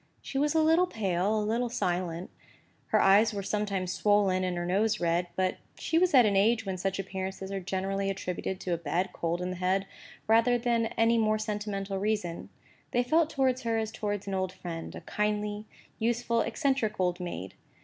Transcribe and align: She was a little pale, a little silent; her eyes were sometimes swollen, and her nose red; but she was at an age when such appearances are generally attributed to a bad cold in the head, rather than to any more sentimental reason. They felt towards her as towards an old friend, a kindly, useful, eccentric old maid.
She 0.19 0.39
was 0.39 0.55
a 0.55 0.63
little 0.63 0.87
pale, 0.87 1.39
a 1.39 1.45
little 1.45 1.69
silent; 1.69 2.31
her 2.87 2.99
eyes 2.99 3.35
were 3.35 3.43
sometimes 3.43 3.93
swollen, 3.93 4.43
and 4.43 4.57
her 4.57 4.65
nose 4.65 4.99
red; 4.99 5.27
but 5.35 5.57
she 5.77 5.99
was 5.99 6.15
at 6.15 6.25
an 6.25 6.35
age 6.35 6.65
when 6.65 6.77
such 6.77 6.97
appearances 6.97 7.51
are 7.51 7.59
generally 7.59 8.09
attributed 8.09 8.59
to 8.61 8.73
a 8.73 8.79
bad 8.79 9.11
cold 9.13 9.43
in 9.43 9.51
the 9.51 9.57
head, 9.57 9.85
rather 10.25 10.57
than 10.57 10.85
to 10.85 10.99
any 10.99 11.19
more 11.19 11.37
sentimental 11.37 11.99
reason. 11.99 12.49
They 12.89 13.03
felt 13.03 13.29
towards 13.29 13.61
her 13.61 13.77
as 13.77 13.91
towards 13.91 14.25
an 14.25 14.33
old 14.33 14.51
friend, 14.53 14.95
a 14.95 15.01
kindly, 15.01 15.67
useful, 15.99 16.41
eccentric 16.41 16.99
old 16.99 17.19
maid. 17.19 17.53